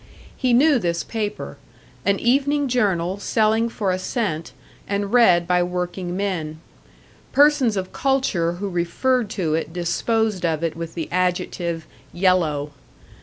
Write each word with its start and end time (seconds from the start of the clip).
He 0.35 0.51
knew 0.51 0.79
this 0.79 1.03
paper; 1.03 1.57
an 2.07 2.17
evening 2.19 2.67
journal 2.67 3.19
selling 3.19 3.69
for 3.69 3.91
a 3.91 3.99
cent, 3.99 4.51
and 4.87 5.13
read 5.13 5.45
by 5.45 5.61
working 5.61 6.17
men. 6.17 6.59
Persons 7.33 7.77
of 7.77 7.93
culture 7.93 8.53
who 8.53 8.67
referred 8.67 9.29
to 9.29 9.53
it 9.53 9.71
disposed 9.73 10.43
of 10.43 10.63
it 10.63 10.75
with 10.75 10.95
the 10.95 11.07
adjective 11.11 11.85
"yellow." 12.11 12.71